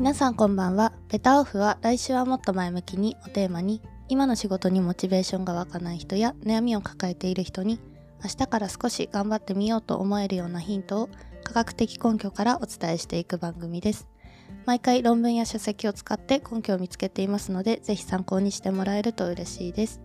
[0.00, 0.94] 皆さんこんばんは。
[1.10, 7.78] ベタオフは来週はもっと前向きにをテーマに、今の仕事にモチベーションが湧かない人や悩みを抱えている人に、
[8.24, 11.10] 明日から少し頑張ってみようと思えるようなヒントを
[11.44, 14.08] 科学的根拠からお伝えしていく番組です。
[14.64, 20.00] 毎回論文や書籍を使って根拠を見つけていますので、ぜひ参考にしてもらえると嬉しいです。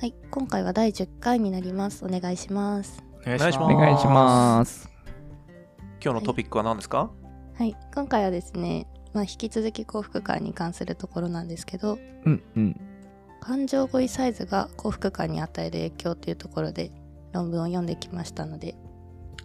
[0.00, 2.06] はい、今回は第10回になります。
[2.06, 3.04] お願いします。
[3.20, 4.90] お願いしますお願いします。
[6.02, 7.10] 今日のトピックは何ですか、
[7.58, 12.80] はい、今回はですね、まあ、引き続き幸福感に関するところなんですけど、うんうん。
[13.40, 16.90] 感情語彙サイズが幸福感に与える影響というところで
[17.32, 18.76] 論文を読んできましたので、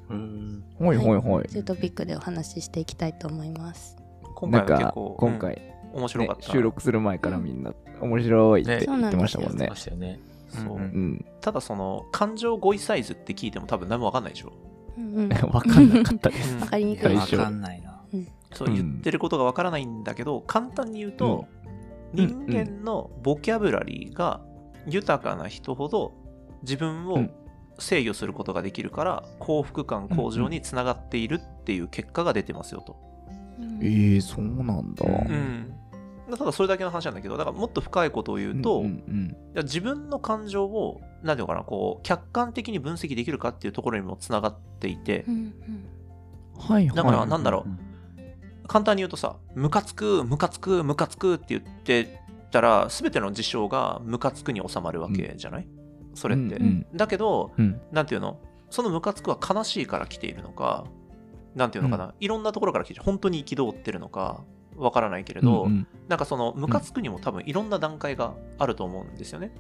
[0.10, 1.46] うんほいほいほい。
[1.48, 3.96] そういうトピックでお話ししていきたいと思います。
[4.36, 8.86] 今なんか回は結構、今回、うん面白かった、ね収録する前からみんな面白いってね。
[8.86, 9.72] 言ってましたもんね。
[9.96, 10.20] ね。
[10.50, 10.82] そう、ううん。
[11.14, 11.26] ん。
[11.40, 14.52] ただその感情語彙サイズって聞いても多分何も分かんないでしょ、
[14.98, 16.54] うんうん、 わかんなかったです。
[16.54, 16.62] うん。
[16.62, 17.04] わかりにくい。
[17.04, 17.82] 最初わかんない。
[17.82, 17.85] な。
[18.56, 18.76] そううん。
[18.76, 21.46] 言ってることが分からないんだけど、簡単に言うと、
[22.16, 22.46] うん。
[22.48, 24.42] 人間のボキャブラリーが
[24.88, 26.14] 豊かな人ほど
[26.62, 27.32] 自分をうん。
[27.78, 32.96] 制御することができるから幸福感向上につながっているっていう結果が出てますよと。
[33.60, 33.80] うん。
[33.82, 35.06] えー、そうなんだ。
[35.06, 35.74] ううん
[36.32, 45.86] ただそれだけの話なんだけどだからもっと深いことを言うと、うんうんいや自分の感情を何ていうのかなこう客観的に分析できるかっていうところにもつながっていて、うんうん。
[46.58, 46.96] はいはい。
[46.96, 47.70] だからなんだろう。
[47.70, 47.95] うん
[48.68, 52.22] 簡単に言うとさムカつくムカつくムカつくって言って
[52.52, 55.68] たら全ての事象がムカつくに収まるわけじゃない、
[56.14, 56.88] それって、うんうん。
[56.96, 57.82] だけどうん。
[57.92, 58.40] なんていうの？
[58.70, 60.86] そのムカつくは悲しいから来ているのか
[61.54, 64.44] なんていうのかな、いろんなところから来て本当に憤ってるのか
[64.76, 65.88] わからないけれど、うんうん。
[66.08, 69.54] なんかそのムカつくにも多分いろんな段階があると思うんですよね。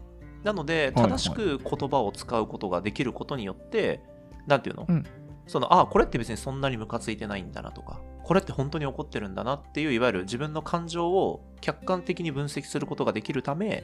[0.43, 1.11] なのではいはい。
[1.13, 4.01] 正しく言葉を使うことができることによって、
[4.47, 5.05] なんていうの、うん。
[5.47, 13.83] そのあこれって別にそんなにムカついてないんだなとかこれって本当に怒ってるんだなっていういわゆる自分の感情を客観的に分析することができるため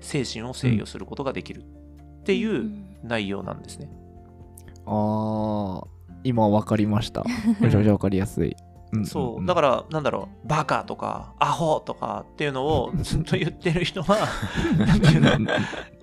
[0.00, 2.70] 精神を制御することができるっていう
[3.02, 3.90] 内容なんですね。
[4.86, 5.86] ああ、
[6.22, 7.24] 今わかりました。
[7.60, 8.56] めちゃめちゃわかりやすい。
[8.96, 14.28] んそうだからなんだろうバカとかアホとかっていうのを ずっと言ってる人は
[14.76, 15.50] なんていうの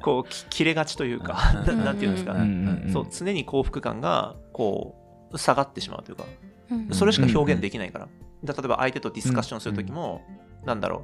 [0.02, 4.96] こうき切れがちというかななんていうんですかうんね、うんうんそう常に幸福感がこ
[5.32, 6.49] う下がってしまうというかうん
[6.92, 8.08] それしか表現できないから、
[8.44, 10.22] だ例えば相手とディスカッションする時も、
[10.66, 11.04] なんだろ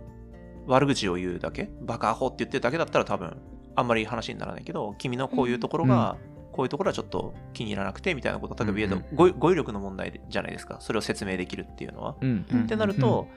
[0.67, 0.71] う。
[0.71, 1.69] 悪口を言うだけ？
[1.81, 3.37] バカアホって言ってるだけだったら多分
[3.75, 6.17] あんまり話にならないけど君のこういうところが、
[6.51, 10.77] こういうところはちょっと気に入らなくてみたいなこと例えば言うと、うん語彙力の問題じゃないですか？
[10.79, 12.15] それを説明できるっていうのは。
[12.63, 13.27] ってなると、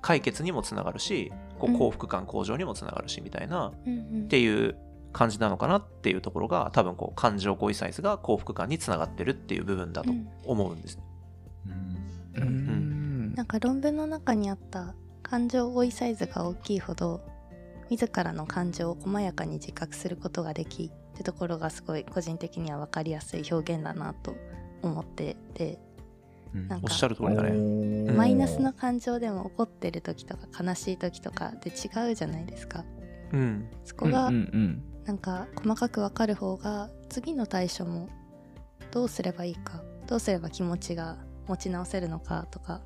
[0.00, 1.78] 解決にもつながるしこううん。
[1.78, 4.76] 幸福感向上にもつながるしみたいな、っていう
[5.12, 10.12] 感じなのかなっていうところが多分こう感情語彙サイズが幸福感につながってるっていう部分だと
[10.44, 10.96] 思うんです。
[10.96, 11.02] ね。
[12.34, 13.34] うん。
[13.34, 17.20] なんか論文の中にあった感情語彙サイズが大きいほど
[17.90, 24.36] 自らの感情を細やかに自覚することができってところがすごい個人的には分かりやすい表現だなと
[24.82, 25.78] 思ってて
[26.54, 26.68] うん。
[26.68, 27.50] なんかおっしゃる通りだね。
[27.50, 32.84] ねマイナスな感情でも怒ってる時とか悲しい時とかで違うじゃないですか。
[33.32, 33.68] うん。
[33.84, 38.08] そこがなんか細かく分かる方が次の対処も
[38.90, 41.18] どうすればいいかどうすれば気持ちが
[41.48, 42.80] 持ち直せるのかとか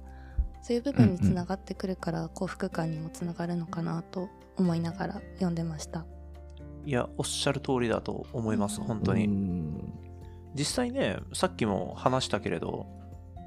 [0.62, 6.06] そういう部分につながってくるから幸福感にもつながるのかなと思いながら読んでました。
[6.84, 9.27] いや、おっしゃる通りだと思います、本当に。
[9.27, 9.93] ん。
[10.55, 12.87] 実際ね、さっきも話したけれど、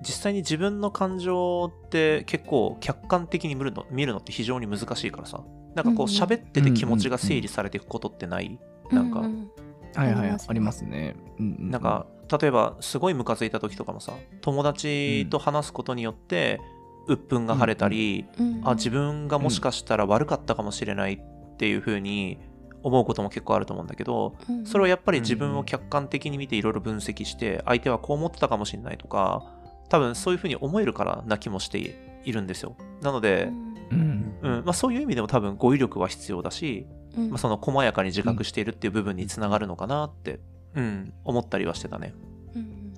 [0.02, 5.44] 実際に自分の感情って結構客観的に見るの見るのって非常に難しいからさ。
[5.74, 8.60] なんかこう喋ってて気持ちが整理されていくことってない、
[8.92, 9.22] なんか。
[9.22, 9.52] うう
[9.96, 10.48] はいはいありますね。
[10.50, 11.16] ありますね。
[11.40, 11.72] うんうん。
[11.72, 16.60] なんか例えばすごいムカついた時とかもさ友達と話すことによって
[17.08, 18.62] 鬱憤が晴れたり、うん。
[18.64, 22.40] あ自分がもしかしたら悪かったかもしれないっていう風に
[22.82, 24.66] 思うことも結構あると思うんだけどうん。
[24.66, 29.44] それをやっぱり自分を客観的に見ていろいろ分析して相手はこう思ってたかもしれないとか
[29.90, 31.78] 多分そういう風に思えるからな気もして
[32.26, 32.76] いるんですよ。
[33.02, 33.50] なので、
[33.92, 34.36] うん。
[34.42, 34.64] うん。
[34.66, 37.30] まあ、そういう意味でも多分語彙力は必要だし、うん。
[37.30, 40.40] まあ、その細やかに自覚しているっていう部分につながるのかなって、
[40.76, 42.14] うん、思ったりはしてたね。
[42.56, 42.94] うん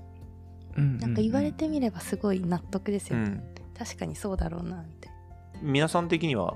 [0.78, 0.98] うん。
[1.00, 3.44] なんか言われてみればすごい納得ですよ、うん、
[3.78, 5.14] 確かにそうだろうなみたい
[5.62, 6.56] 皆さん的には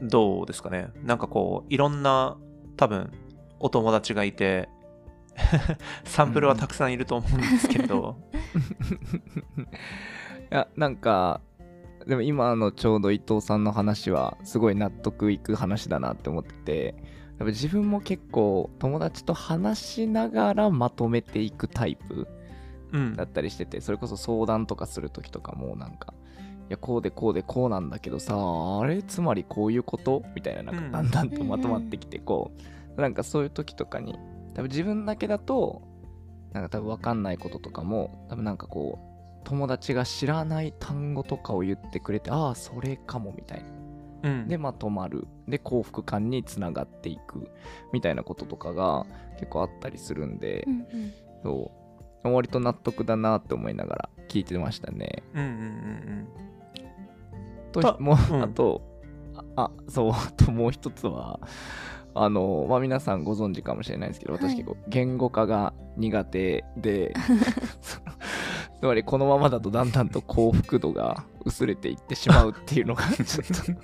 [0.00, 0.88] どうですかね？
[1.02, 2.36] なんかこういろんな
[2.76, 3.12] 多分
[3.60, 4.68] お友達がいて
[6.04, 8.16] サンプルはたくさんいると思うんですけど、
[9.56, 9.62] い
[10.50, 11.40] やなんか
[12.06, 16.94] でも今のちょうど伊藤さんの話はすごい納得いく話だなって思ってて
[17.44, 22.28] ぱ自分も結構友達と話しながらまとめていくタイプ
[22.92, 23.16] うん。
[23.16, 26.14] だったりしててそれこそ相談とかする時とかもなんか
[26.68, 29.02] やこうでこうでこうなんだけどさあれ？
[29.02, 30.22] つまりこういうこと？
[30.34, 30.90] みたいななんうん。
[30.92, 32.52] かだんだんとまとまってきてこ
[32.96, 34.18] う、なんかそういう時とかに
[34.54, 35.82] 多分自分だけだと
[36.52, 43.64] なんか多分分かんないこととかも多分なんかこう友達が知らない単語とかを言ってくれてああそれかもみたいな
[44.22, 44.48] うん。
[44.48, 45.26] でまとまる。
[45.48, 47.48] で幸福感につながっていく
[47.92, 51.12] みたいなこととかが結構あったりするんで、うんうん。
[51.42, 51.70] そ
[52.24, 52.30] う。
[52.30, 55.22] 割と納得だなって思いながら聞いてましたね。
[55.34, 56.28] うんうんうん
[57.72, 58.42] とたもう、うん。
[58.42, 58.82] あと
[59.56, 61.40] ああそう あともう一つは
[62.14, 64.42] あのまあ皆さんご存知かもしれないですけどはい。
[64.42, 67.14] 私結構言語化が苦手で、
[67.80, 68.01] そ の
[68.82, 73.80] つまりこのままだとだんだんと幸福度が薄れていってしまうっていうのが ちょっと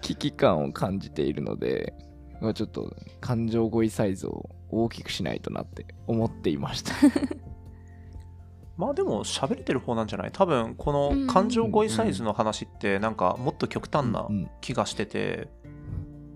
[0.00, 1.92] 危機感を感じているので
[2.40, 6.92] まあちょっと感情語彙サイズを大きくしないとなって思っていました。
[8.78, 10.30] まあでも喋れてる方なんじゃない？
[10.32, 11.26] 多分こうん。
[11.26, 15.48] の感情語彙サイズの話ってなんかもっと極端なうん気がしてて、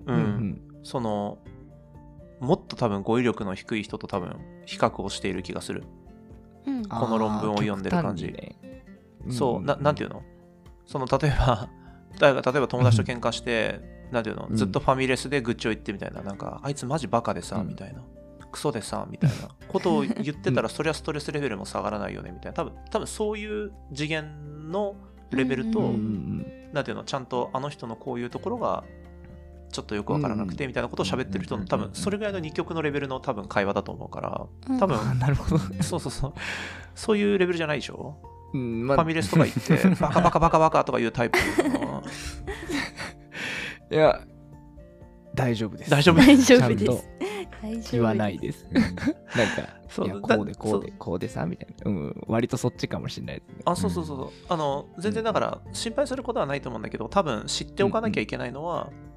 [0.07, 0.61] う、うんん。
[0.83, 1.39] その
[2.41, 4.37] もっと多分語彙力の低い人と多分
[4.67, 5.85] 比較をしている気がする。
[6.67, 6.85] うん。
[6.87, 8.35] この論文を読んでる感じ。
[9.31, 10.23] そう、ななんていうの？
[10.87, 11.69] その例えば、
[12.21, 13.81] 例えば友達と喧嘩して、
[14.11, 14.47] なんていうの？
[14.51, 14.57] うん。
[14.57, 17.69] ずっとファミレスで愚痴を言ってみたいな、なんか、あいつマジバカでさ、うん。
[17.69, 18.03] みたいな。
[18.51, 19.49] クソでさ、みたいな。
[19.67, 22.55] ことを言ってたら、 そりゃストレスレベルも下がらないよね、みたいな。
[22.55, 24.95] 多分、多分そういう次元の
[25.31, 28.85] レベルと、うていうの、ちゃんとあの人のこういうところが、
[29.73, 35.59] ちょっとよくわからなくて、みたいなことを喋ってる人の、多分、それぐらいの二極のレベルの多分会話だと思うから、うん多分、あ なるほど。
[35.83, 36.35] そうそうそう。
[36.95, 38.17] そういうレベルじゃないでしょ？
[38.55, 41.39] うんまファミレスとか行って、 バカバカバカバカとかいうタイプ
[41.71, 42.03] の
[43.91, 44.21] いや、
[45.35, 45.91] 大丈夫です。
[45.91, 46.85] 大丈夫大丈夫ちゃんとです。
[46.85, 47.93] 大丈夫です。
[47.93, 48.67] 言わないです。
[48.75, 51.91] なんか、いや、そうだこうでこうでこうでさ、みたいな。
[51.91, 53.63] うん、割とそっちかもしれないですね。
[53.65, 54.31] あ、そうそうそうそう。
[54.49, 59.12] あの、全然だから、心配することはないと思うんだけど、多分知っておかなきゃいけないのは、その、うん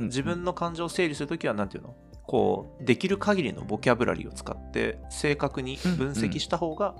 [0.00, 1.94] 自分の感情を整理するときは、なんていうの？
[2.26, 6.94] こう、できる限りのボキャブラリーを使って、正確に分析した方が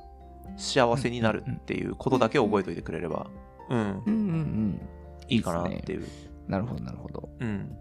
[0.56, 3.29] 幸せになるっていうことだけを覚えておいてくれれば、
[3.69, 4.81] うん、うんうんうん。
[5.29, 6.06] いいかなっていう。
[6.49, 7.29] なるほど、なるほど。
[7.38, 7.76] うん。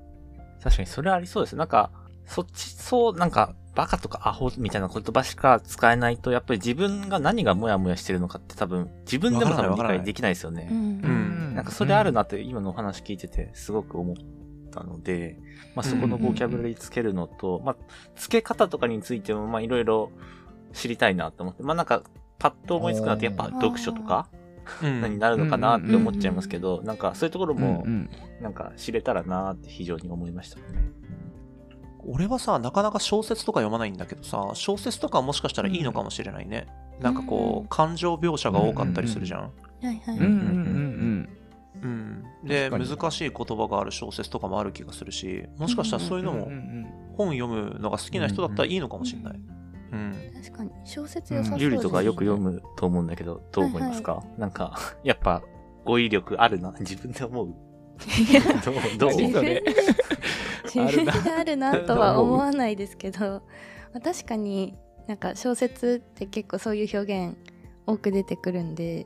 [0.62, 1.56] 確かにそれはありそうです。
[1.56, 1.92] なんか、
[2.26, 10.68] そっち、そう、なんか、バカとかアホみたいな言葉しか使えないと、やっぱり自分が何がモヤモヤしてるのかって多分、自分でも多分理解できないですよね。
[10.70, 14.16] うんうんなんかそれあるなって今のお話聞いててすごく思っ
[14.70, 15.38] たので、
[15.76, 17.76] まあそこのボキャブラリーつけるのと、まあ
[18.16, 20.12] 付け方とかについてもまあいろいろ
[20.74, 22.04] 知りたいなと思って、まあなんか
[22.38, 24.28] パッと思いつくのってやっぱ読書とか
[24.84, 28.10] うん何になるのかなって思っちゃいますけど、なんかそういうところうんもうん
[28.42, 30.64] なんか知れたらなって非常に思いましたね。
[32.06, 36.68] 俺はさ、なかなか小説とか読まないんだけどさ、小説とかもしかしたらいいのかもしれないね。
[37.02, 39.42] なんかこうんう、感情描写が多かったりするじゃん。
[39.42, 39.50] は
[39.84, 40.18] いはい。
[40.18, 40.30] うんうんうん
[41.82, 46.40] うん、で難しい言葉がある小説とかもある気がするしもしかしたらそういうのうん。
[46.40, 49.40] もうんうん本読むのが好きな人だったらいいのかもしれない。
[49.92, 50.16] うん。
[50.42, 51.72] 確かに小説良さそうですね。
[51.74, 55.44] ゆりとかよく読むと思うんだけど、どう思いますか、なんか、やっぱ
[55.84, 57.54] 語彙力あるな、自分で思う。
[58.98, 59.44] どうどう？
[60.74, 63.42] 自分であるなとは思わないですけど、ま
[63.96, 64.78] あ確かに
[65.08, 67.38] なんか小説って結構そういう表現
[67.86, 69.06] 多く出てくるんで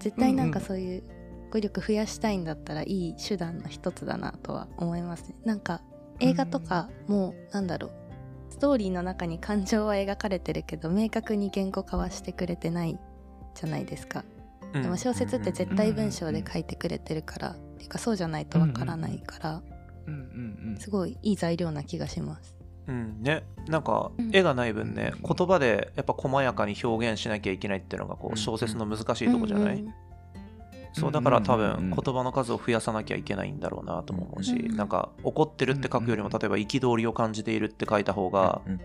[0.00, 1.02] 絶対なんかそういう
[1.48, 5.36] 語彙力増やしたいんだったらいい手段の一つだなとは思いますね。
[5.44, 5.82] なんか
[6.20, 7.92] 映画とかもうなんだろう。
[8.50, 12.98] ストーリーの中に感情は描かれてるけど明確に言語化はしてくれてない
[13.54, 14.24] じゃないですか。
[14.74, 14.82] うん。
[14.82, 19.62] でも小説って絶対文章で書いてくれてるから、っていうかそうじゃないとわからないから、
[20.06, 22.56] うんうんすごいいい材料な気がします。
[22.88, 23.22] うん。
[23.22, 24.34] ね、なんかうん。
[24.34, 30.07] 絵がない分ね、言葉でやっぱ細やかに表現しなきゃいけないっていうのがこうんう小説の難しいとこじゃない、うんそうだから多うん
[30.96, 38.80] うんうんうん分言葉の数を増やさなきゃいけないんだろうなとも思うし、うんなんか怒ってるって書くよりもうん例えば憤りを感じているって書いた方がうんうん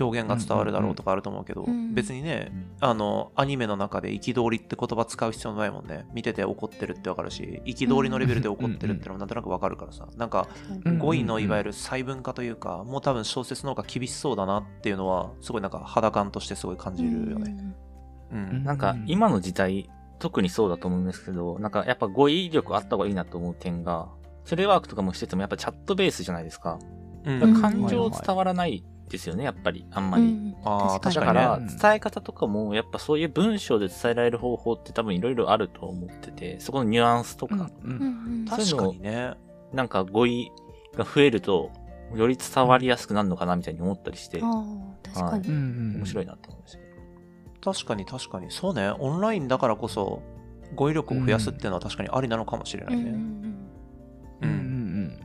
[0.00, 6.06] 表現が伝わるだろうとかあると思うけど、うん別にねあのアニメの中で憤りって言葉使う必要ないもんね。
[6.12, 10.06] 見てて怒ってるってわかるし憤りのレベルで怒ってるってのもなんとなくわかるからさ。
[10.16, 10.46] なんか
[10.84, 17.56] うん語彙のいわゆる細分化というかもう多分小説の方が厳しそうだなっていうのはすごいなんか肌感としてすごい感じるよね。
[18.30, 18.64] うん。
[18.64, 24.08] なんか今の時代、特にそうだと思うんですけど、なんかやっぱ語彙力あった方がいいなと思う点が、
[24.44, 26.78] テレワークとかもしててもやっぱチャットベースじゃないですか。
[27.24, 27.42] うん。
[27.42, 30.24] うん感情伝わらないですよね、やっぱり、あんまり。
[30.24, 30.54] うん。
[30.64, 31.14] あー確かに。
[31.14, 31.66] だからうん。
[31.66, 37.98] 伝え方とかもやっぱそういう文章で伝えられる方法って多分いろいろあると思ってて、そこのニュアンスとか、うんうん。
[37.98, 39.34] うん確かにね。
[39.72, 40.50] なんか語彙
[40.96, 41.70] が増えると、
[42.14, 46.87] より伝わりやすくなるのかなみたいに思ったりして、あー確かに、うんうん面白いなって思いました。
[47.60, 48.50] 確かに確かに。
[48.50, 48.90] そうね。
[48.98, 50.22] オンラインだからこそ、
[50.74, 53.02] 語彙力を増やすっていうのは確かにありなのかもしれないね。
[53.02, 53.08] うん
[54.42, 55.20] うんうん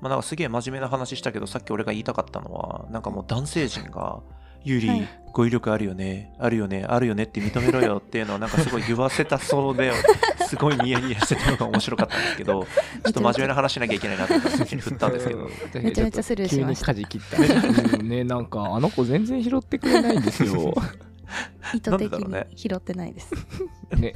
[0.00, 4.20] まあ、なんかすげえ真面目な話したけどさっき俺が言いたかったのはなんかもう男性陣が
[4.62, 9.90] 「ユーリ、はい語彙力あるよねあるよねあるよね」って認めろよっていうのをなんかすごい言わせたそうで
[10.46, 12.62] すごいニヤニヤしてたのが面白かったんですけど
[13.02, 15.48] ちょっと真面目な話しなきゃいけないなと思って振ったんですけど
[15.82, 17.20] めちゃめちゃスルーしました急に舵切っ
[17.90, 17.96] た。
[17.98, 20.74] うんね、なんか、あの子全然拾ってくれないんですよ。
[21.74, 23.32] 意図的に拾ってないです。
[23.96, 24.14] ね。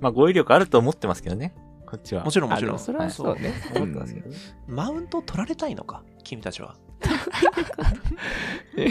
[0.00, 1.54] まあ語彙力あると思ってますけどね。
[1.86, 2.24] こっちは。
[2.24, 3.52] もちろんもちろんそれはそうね。
[3.74, 4.36] 思ってますけどね。
[4.66, 6.02] マウントを取られたいのか？
[6.22, 6.76] 君たちは
[8.76, 8.88] え？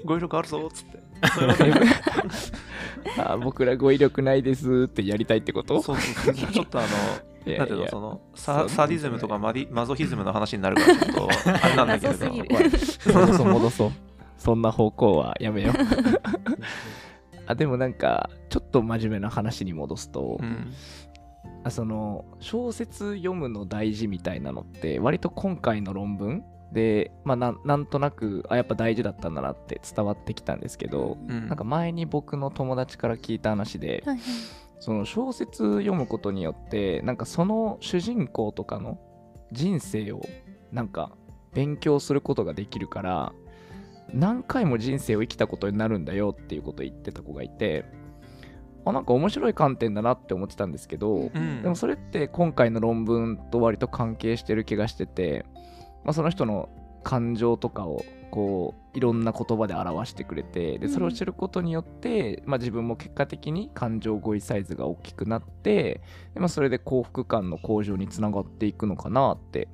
[0.04, 1.02] 語彙力あるぞっつって
[3.18, 5.82] あ僕ら語彙力ないですってやりたいってこと？
[5.82, 6.34] そうそう。
[6.34, 6.88] そうちょっとあの
[7.46, 11.28] いやなんていういやのそのそサディズムとかマディマゾヒズムの話になるからちょっと
[11.62, 12.18] あれなんだけれど。
[12.18, 12.48] 謎すぎる。
[13.12, 13.92] 戻そう戻そう。
[14.38, 15.74] そんな方向はやめよう。
[17.46, 20.72] あでもなんかちょっと真面目な話に戻すと、うん。
[21.62, 26.44] あその小説読むの大事みたいなのって割と今回の論文
[26.74, 31.46] で、まあ、なんなんとなくあやっぱ大事だったんだなって伝わってきたんですけど、うん。
[31.46, 34.24] なんか前に僕の友達から聞いた話で、はいはい。
[34.80, 38.98] その小説読むことによってなんかその主人公とかの
[39.52, 40.20] 人生を
[40.72, 41.12] なんか
[41.54, 43.32] 勉強することができるから
[44.12, 47.86] 何回も人生を生きたことになるんだよっていうことを言ってた子がいて
[48.84, 51.62] あなんか面白い観点だなって思ってたんですけど、うん。
[51.62, 55.46] でもそれって今回の論文と割と関係してる気がしてて、
[56.04, 56.68] まあ、その人の
[57.02, 66.00] 感情とかをこういろんな言葉で表してくれてでそれを知ることによって、まあ、自分も結果的に感情語彙サイズが大きくなって
[66.34, 69.68] で、まあ、それで幸福感の向上につながっていくのかなって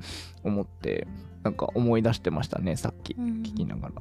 [0.45, 1.07] 思って
[1.43, 3.25] なんか思い出してましたねさっきうん。
[3.43, 3.95] 聞きながら。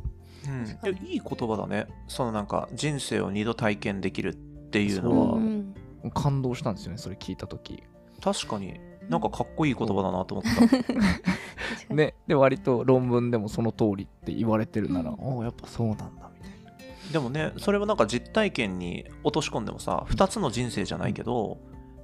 [0.47, 1.87] うん、いやいい言葉だね。
[2.07, 5.27] そのなんか人生を二度体験できるっていうのは。
[5.31, 5.75] そううん。
[6.13, 7.83] 感動したんですよねそれ聞いた時。
[8.21, 8.79] 確かに
[9.09, 10.43] なんかかっこいい言葉だなと思っ
[11.87, 11.93] た。
[11.93, 15.17] ね、で割と論文でもその通りって言われてるなら、うん。
[15.19, 17.11] おおやっぱそうなんだみたいな。
[17.11, 21.57] でもねそれもなんか実体験に落とし込んでもさ2つの人生じゃないけど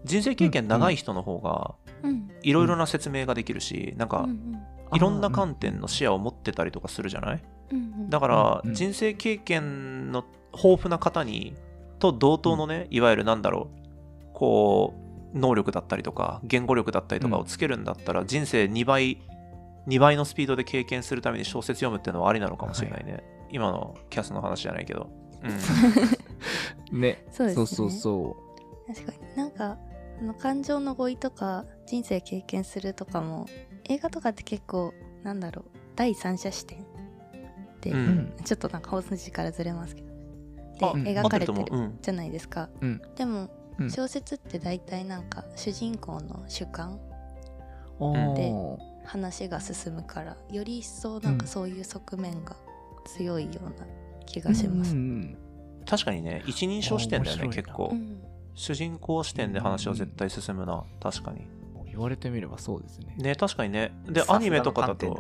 [0.04, 2.30] 人生経験長い人の方がうん。
[2.42, 4.58] いろいろな説明ができるしなんかうん
[4.94, 7.44] いろんな観点の視野を持ってたりとかするじゃない？
[7.72, 11.56] うんうんだから人生経験の豊富な方に
[12.00, 15.05] と同等のねいわゆるなんだろうこう
[15.36, 19.22] 能力だったりとか言語力だったりとかをつけるんだったら人生2倍
[19.88, 25.10] 2倍のスピードで経験するために小説読むっていうのはありなのかもしれないね、今のキャスの話じゃないけど、
[26.92, 27.26] うん、 ね。
[27.32, 27.66] そうですね。
[27.66, 28.36] そうそうそ
[28.88, 29.78] 確かになんか
[30.20, 33.46] あの感情の語彙とか人生経験するとかも
[33.84, 35.66] 映画とかって結構なんだろう
[35.96, 36.86] 第三者視点
[37.82, 37.98] で、うう。
[37.98, 38.34] うん。
[38.44, 40.16] ちょっとなんか放筋からずれますけど。
[40.82, 43.02] あで描かれてるじゃないですか、うん。
[43.16, 43.92] でもうん。
[43.92, 47.00] 小説って大体なんか主人公の主観
[48.00, 52.56] おでー話が進むからより一層なんうんかそういう側面が
[53.06, 53.86] 強いような
[54.26, 55.38] 気がします、うんうん
[55.88, 58.20] 確かにね一人称視点だよね結構、うん。
[58.56, 60.84] 主人公視点で話は絶対進むな。
[61.00, 61.48] 確かに。
[61.86, 63.16] 言われてみればそうですね。
[63.18, 63.94] ね確かにね。
[64.10, 65.16] でアニメとかだと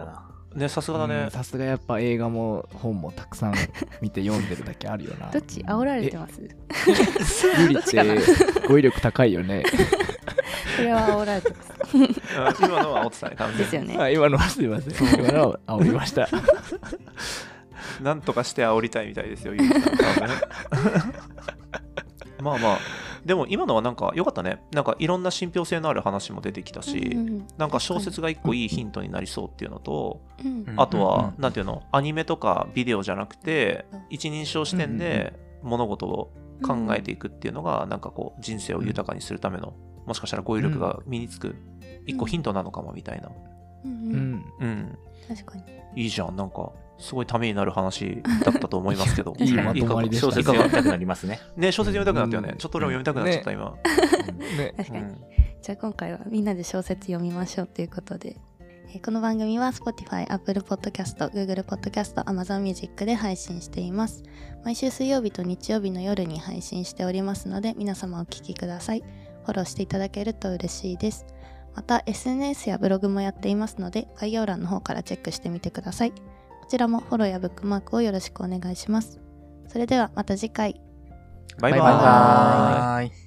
[0.55, 1.15] ねさすがだね。
[1.15, 1.65] うんさすが。
[1.65, 3.53] やっぱ映画も本もたくさん
[4.01, 5.29] 見て読んでるだけあるよな。
[5.31, 6.41] どっち煽られてます？
[7.61, 9.63] ゆりって語彙力高いよね。
[10.77, 11.71] これは煽られてます。
[11.97, 12.15] うん
[12.67, 13.97] 今のは煽ってたね完全にですよね。
[13.97, 14.93] あ今のはすいません。
[15.19, 16.27] 今のは煽りました。
[18.01, 19.93] なんとかして煽りたいみたいですよ、ゆうきさん。
[22.43, 22.79] まあまあ、
[23.25, 24.61] でも今のはなんか良かったね。
[24.71, 39.73] なんかいろんな信憑性のある話も出てきたし、うんうんなんか小説が一個いいヒントになりそうっていうのと、うんうんあとは、うんなんていうの、アニメとかビデオじゃなくてうん、一人称視点で物事を考えていくっていうのが、なんかこう、人生を豊かにするための、
[40.05, 41.55] もしかしたら語彙力が身につく
[42.05, 43.31] 一個ヒントなのかもみたいな。
[43.83, 44.45] うん。
[44.59, 44.97] うん。
[45.27, 45.63] 確かに
[45.95, 46.35] いいじゃん。
[46.35, 49.35] なんか、すごいためになる話だったと思いますけど。
[49.39, 51.39] いいまとまりでした小説いかが読みたくなりますね。
[51.57, 52.49] ね、小説読みたくなったよね。
[52.53, 53.75] うんちょっと俺も読みたくなっちゃった、今。
[54.57, 54.73] ね。
[54.77, 55.21] 確かに、うん
[55.61, 64.21] じゃあ今回はみんなで小説読みましょうということで、えーこの番組は Spotify、Apple Podcast、Google Podcast、Amazon Music で配信しています。
[64.63, 69.03] 毎週水曜日と日曜日の夜に配信しておりますので皆様お聞きください。
[69.43, 71.25] フォローしていただけると嬉しいです。
[71.75, 76.13] また SNS やブログもやっていますので概要欄の方からチェックしてみてください。
[76.65, 79.19] こちらもフォローやブックマークをよろしくお願いします。
[79.67, 80.81] それではまた次回。
[81.59, 81.79] バイバイ。
[81.79, 83.24] バイバイバイ。